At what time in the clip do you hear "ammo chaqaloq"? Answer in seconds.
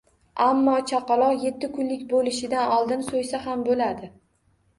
0.43-1.43